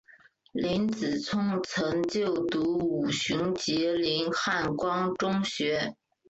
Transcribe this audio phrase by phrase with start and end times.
[0.53, 5.95] 林子聪曾就读五旬节林汉光中学。